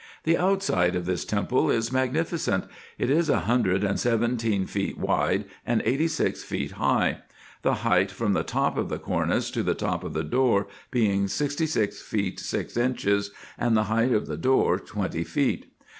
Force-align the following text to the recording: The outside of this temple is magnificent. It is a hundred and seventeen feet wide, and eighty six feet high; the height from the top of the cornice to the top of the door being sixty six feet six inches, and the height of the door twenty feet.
The 0.23 0.35
outside 0.35 0.95
of 0.95 1.05
this 1.05 1.25
temple 1.25 1.69
is 1.69 1.91
magnificent. 1.91 2.63
It 2.97 3.11
is 3.11 3.29
a 3.29 3.41
hundred 3.41 3.83
and 3.83 3.99
seventeen 3.99 4.65
feet 4.65 4.97
wide, 4.97 5.45
and 5.63 5.79
eighty 5.85 6.07
six 6.07 6.43
feet 6.43 6.71
high; 6.71 7.19
the 7.61 7.75
height 7.85 8.09
from 8.09 8.33
the 8.33 8.41
top 8.41 8.79
of 8.79 8.89
the 8.89 8.97
cornice 8.97 9.51
to 9.51 9.61
the 9.61 9.75
top 9.75 10.03
of 10.03 10.13
the 10.15 10.23
door 10.23 10.65
being 10.89 11.27
sixty 11.27 11.67
six 11.67 12.01
feet 12.01 12.39
six 12.39 12.75
inches, 12.75 13.29
and 13.59 13.77
the 13.77 13.83
height 13.93 14.11
of 14.11 14.25
the 14.25 14.37
door 14.37 14.79
twenty 14.79 15.23
feet. 15.23 15.71